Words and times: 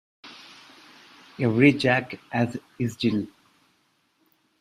Every 1.39 1.73
Jack 1.73 2.17
has 2.31 2.57
his 2.79 2.95
Jill. 2.95 3.27